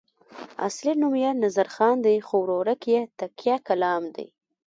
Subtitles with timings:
[0.67, 4.27] اصلي نوم یې نظرخان دی خو ورورک یې تکیه کلام دی.